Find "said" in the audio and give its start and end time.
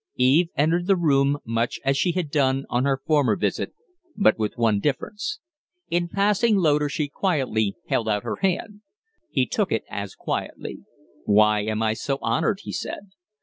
12.71-13.11